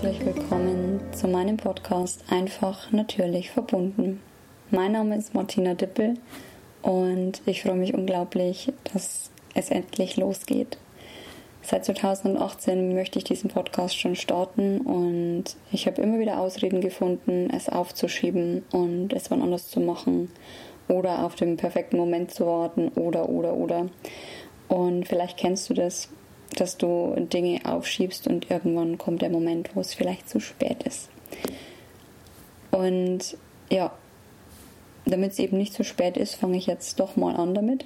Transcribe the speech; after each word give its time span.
herzlich 0.00 0.24
willkommen 0.24 1.00
zu 1.10 1.26
meinem 1.26 1.56
Podcast 1.56 2.22
Einfach 2.30 2.92
natürlich 2.92 3.50
verbunden. 3.50 4.20
Mein 4.70 4.92
Name 4.92 5.16
ist 5.16 5.34
Martina 5.34 5.74
Dippel 5.74 6.14
und 6.82 7.42
ich 7.46 7.62
freue 7.62 7.74
mich 7.74 7.94
unglaublich, 7.94 8.72
dass 8.92 9.32
es 9.54 9.70
endlich 9.70 10.16
losgeht. 10.16 10.78
Seit 11.62 11.84
2018 11.84 12.94
möchte 12.94 13.18
ich 13.18 13.24
diesen 13.24 13.50
Podcast 13.50 13.98
schon 13.98 14.14
starten 14.14 14.82
und 14.82 15.56
ich 15.72 15.88
habe 15.88 16.00
immer 16.00 16.20
wieder 16.20 16.38
Ausreden 16.38 16.80
gefunden, 16.80 17.50
es 17.52 17.68
aufzuschieben 17.68 18.62
und 18.70 19.12
es 19.12 19.32
wann 19.32 19.42
anders 19.42 19.66
zu 19.68 19.80
machen 19.80 20.30
oder 20.86 21.24
auf 21.24 21.34
den 21.34 21.56
perfekten 21.56 21.96
Moment 21.96 22.30
zu 22.30 22.46
warten 22.46 22.86
oder 22.90 23.28
oder 23.28 23.54
oder. 23.54 23.88
Und 24.68 25.08
vielleicht 25.08 25.38
kennst 25.38 25.68
du 25.68 25.74
das, 25.74 26.08
dass 26.56 26.76
du 26.76 27.14
Dinge 27.32 27.60
aufschiebst 27.64 28.26
und 28.26 28.50
irgendwann 28.50 28.98
kommt 28.98 29.22
der 29.22 29.30
Moment, 29.30 29.70
wo 29.74 29.80
es 29.80 29.94
vielleicht 29.94 30.28
zu 30.28 30.40
spät 30.40 30.82
ist. 30.82 31.08
Und 32.70 33.36
ja, 33.70 33.92
damit 35.04 35.32
es 35.32 35.38
eben 35.38 35.56
nicht 35.56 35.74
zu 35.74 35.84
spät 35.84 36.16
ist, 36.16 36.34
fange 36.34 36.56
ich 36.56 36.66
jetzt 36.66 37.00
doch 37.00 37.16
mal 37.16 37.36
an 37.36 37.54
damit. 37.54 37.84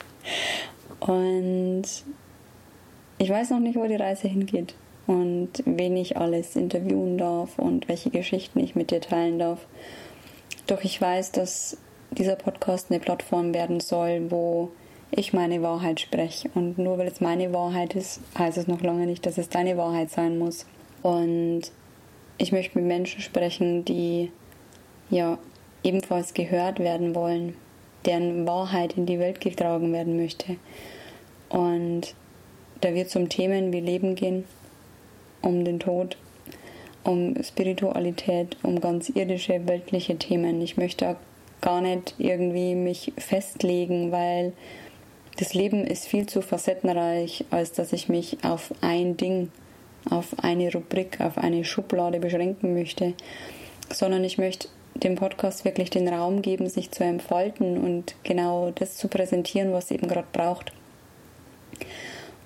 und 1.00 1.84
ich 3.18 3.30
weiß 3.30 3.50
noch 3.50 3.60
nicht, 3.60 3.76
wo 3.76 3.86
die 3.86 3.96
Reise 3.96 4.28
hingeht 4.28 4.74
und 5.06 5.50
wen 5.64 5.96
ich 5.96 6.16
alles 6.16 6.56
interviewen 6.56 7.18
darf 7.18 7.58
und 7.58 7.88
welche 7.88 8.10
Geschichten 8.10 8.58
ich 8.58 8.74
mit 8.74 8.90
dir 8.90 9.00
teilen 9.00 9.38
darf. 9.38 9.66
Doch 10.66 10.82
ich 10.82 11.00
weiß, 11.00 11.32
dass 11.32 11.76
dieser 12.10 12.36
Podcast 12.36 12.90
eine 12.90 13.00
Plattform 13.00 13.54
werden 13.54 13.80
soll, 13.80 14.30
wo 14.30 14.70
ich 15.16 15.32
meine 15.32 15.62
Wahrheit 15.62 16.00
spreche. 16.00 16.50
Und 16.54 16.78
nur 16.78 16.98
weil 16.98 17.06
es 17.06 17.20
meine 17.20 17.52
Wahrheit 17.52 17.94
ist, 17.94 18.20
heißt 18.38 18.58
es 18.58 18.66
noch 18.66 18.82
lange 18.82 19.06
nicht, 19.06 19.24
dass 19.26 19.38
es 19.38 19.48
deine 19.48 19.76
Wahrheit 19.76 20.10
sein 20.10 20.38
muss. 20.38 20.66
Und 21.02 21.62
ich 22.38 22.52
möchte 22.52 22.78
mit 22.78 22.86
Menschen 22.86 23.20
sprechen, 23.20 23.84
die 23.84 24.30
ja 25.10 25.38
ebenfalls 25.82 26.34
gehört 26.34 26.78
werden 26.78 27.14
wollen, 27.14 27.54
deren 28.04 28.46
Wahrheit 28.46 28.96
in 28.96 29.06
die 29.06 29.18
Welt 29.18 29.40
getragen 29.40 29.92
werden 29.92 30.16
möchte. 30.16 30.56
Und 31.48 32.14
da 32.80 32.94
wird 32.94 33.08
es 33.08 33.16
um 33.16 33.28
Themen 33.28 33.72
wie 33.72 33.80
Leben 33.80 34.14
gehen, 34.14 34.44
um 35.42 35.64
den 35.64 35.78
Tod, 35.78 36.16
um 37.04 37.34
Spiritualität, 37.42 38.56
um 38.62 38.80
ganz 38.80 39.10
irdische, 39.10 39.66
weltliche 39.66 40.16
Themen. 40.16 40.60
Ich 40.60 40.76
möchte 40.76 41.16
gar 41.60 41.80
nicht 41.80 42.14
irgendwie 42.18 42.74
mich 42.74 43.12
festlegen, 43.16 44.10
weil 44.10 44.52
das 45.36 45.54
Leben 45.54 45.84
ist 45.86 46.06
viel 46.06 46.26
zu 46.26 46.42
facettenreich, 46.42 47.44
als 47.50 47.72
dass 47.72 47.92
ich 47.92 48.08
mich 48.08 48.38
auf 48.44 48.72
ein 48.80 49.16
Ding, 49.16 49.50
auf 50.10 50.34
eine 50.42 50.72
Rubrik, 50.72 51.20
auf 51.20 51.38
eine 51.38 51.64
Schublade 51.64 52.20
beschränken 52.20 52.74
möchte, 52.74 53.14
sondern 53.92 54.22
ich 54.24 54.38
möchte 54.38 54.68
dem 54.94 55.16
Podcast 55.16 55.64
wirklich 55.64 55.90
den 55.90 56.08
Raum 56.08 56.40
geben, 56.40 56.68
sich 56.68 56.90
zu 56.90 57.02
entfalten 57.02 57.78
und 57.78 58.14
genau 58.22 58.70
das 58.70 58.96
zu 58.96 59.08
präsentieren, 59.08 59.72
was 59.72 59.90
eben 59.90 60.06
gerade 60.06 60.28
braucht. 60.32 60.72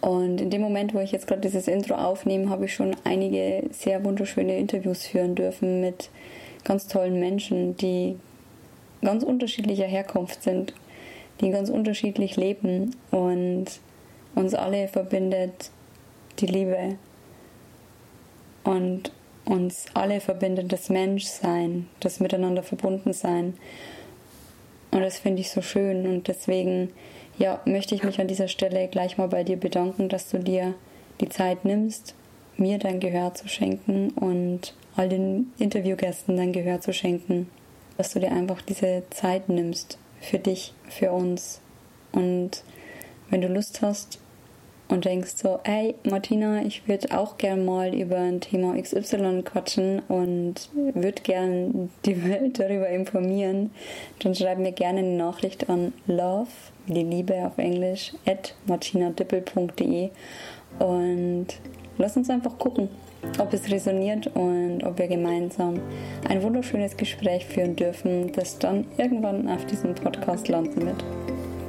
Und 0.00 0.40
in 0.40 0.48
dem 0.48 0.62
Moment, 0.62 0.94
wo 0.94 1.00
ich 1.00 1.12
jetzt 1.12 1.26
gerade 1.26 1.42
dieses 1.42 1.68
Intro 1.68 1.94
aufnehme, 1.94 2.48
habe 2.48 2.64
ich 2.64 2.74
schon 2.74 2.96
einige 3.04 3.64
sehr 3.70 4.02
wunderschöne 4.02 4.56
Interviews 4.56 5.04
führen 5.04 5.34
dürfen 5.34 5.82
mit 5.82 6.08
ganz 6.64 6.86
tollen 6.86 7.20
Menschen, 7.20 7.76
die 7.76 8.16
ganz 9.02 9.22
unterschiedlicher 9.22 9.86
Herkunft 9.86 10.42
sind, 10.42 10.72
die 11.40 11.50
ganz 11.50 11.70
unterschiedlich 11.70 12.36
leben 12.36 12.96
und 13.10 13.66
uns 14.34 14.54
alle 14.54 14.88
verbindet 14.88 15.70
die 16.38 16.46
Liebe 16.46 16.96
und 18.64 19.12
uns 19.44 19.86
alle 19.94 20.20
verbindet 20.20 20.72
das 20.72 20.88
Menschsein, 20.88 21.88
das 22.00 22.20
Miteinander 22.20 22.62
verbunden 22.62 23.12
sein. 23.12 23.54
Und 24.90 25.00
das 25.00 25.18
finde 25.18 25.40
ich 25.40 25.50
so 25.50 25.62
schön 25.62 26.06
und 26.06 26.28
deswegen 26.28 26.90
ja, 27.38 27.60
möchte 27.64 27.94
ich 27.94 28.02
mich 28.02 28.20
an 28.20 28.28
dieser 28.28 28.48
Stelle 28.48 28.88
gleich 28.88 29.16
mal 29.16 29.28
bei 29.28 29.44
dir 29.44 29.56
bedanken, 29.56 30.08
dass 30.08 30.28
du 30.30 30.38
dir 30.38 30.74
die 31.20 31.28
Zeit 31.28 31.64
nimmst, 31.64 32.14
mir 32.56 32.78
dein 32.78 33.00
Gehör 33.00 33.34
zu 33.34 33.48
schenken 33.48 34.10
und 34.10 34.74
all 34.96 35.08
den 35.08 35.52
Interviewgästen 35.58 36.36
dein 36.36 36.52
Gehör 36.52 36.80
zu 36.80 36.92
schenken. 36.92 37.48
Dass 37.96 38.12
du 38.12 38.20
dir 38.20 38.32
einfach 38.32 38.62
diese 38.62 39.04
Zeit 39.10 39.48
nimmst 39.48 39.98
für 40.20 40.38
dich, 40.38 40.74
für 40.88 41.12
uns. 41.12 41.60
Und 42.12 42.62
wenn 43.30 43.40
du 43.40 43.48
Lust 43.48 43.82
hast 43.82 44.18
und 44.88 45.04
denkst 45.04 45.32
so, 45.36 45.60
hey 45.64 45.94
Martina, 46.04 46.62
ich 46.62 46.88
würde 46.88 47.16
auch 47.16 47.38
gern 47.38 47.64
mal 47.64 47.94
über 47.94 48.18
ein 48.18 48.40
Thema 48.40 48.80
XY 48.80 49.42
quatschen 49.44 50.00
und 50.08 50.54
würde 50.74 51.22
gern 51.22 51.90
die 52.04 52.24
Welt 52.28 52.58
darüber 52.58 52.88
informieren, 52.88 53.70
dann 54.18 54.34
schreib 54.34 54.58
mir 54.58 54.72
gerne 54.72 55.00
eine 55.00 55.16
Nachricht 55.16 55.70
an 55.70 55.92
love, 56.06 56.50
die 56.86 57.04
Liebe 57.04 57.34
auf 57.46 57.58
Englisch, 57.58 58.12
at 58.26 58.54
martinadippel.de 58.66 60.10
und 60.78 61.46
lass 61.98 62.16
uns 62.16 62.30
einfach 62.30 62.58
gucken, 62.58 62.88
ob 63.38 63.52
es 63.52 63.70
resoniert 63.70 64.26
und 64.34 64.82
ob 64.84 64.98
wir 64.98 65.08
gemeinsam 65.08 65.80
ein 66.28 66.42
wunderschönes 66.42 66.96
Gespräch 66.96 67.46
führen 67.46 67.76
dürfen, 67.76 68.32
das 68.32 68.58
dann 68.58 68.86
irgendwann 68.98 69.48
auf 69.48 69.64
diesem 69.66 69.94
Podcast 69.94 70.48
landen 70.48 70.86
wird. 70.86 71.04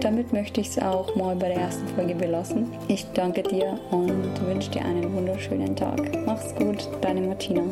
Damit 0.00 0.32
möchte 0.32 0.60
ich 0.60 0.68
es 0.68 0.78
auch 0.80 1.14
mal 1.14 1.36
bei 1.36 1.48
der 1.48 1.58
ersten 1.58 1.86
Folge 1.88 2.16
belassen. 2.16 2.72
Ich 2.88 3.06
danke 3.14 3.44
dir 3.44 3.78
und 3.92 4.44
wünsche 4.44 4.70
dir 4.72 4.84
einen 4.84 5.14
wunderschönen 5.14 5.76
Tag. 5.76 6.00
Mach's 6.26 6.52
gut, 6.56 6.88
deine 7.00 7.20
Martina. 7.20 7.62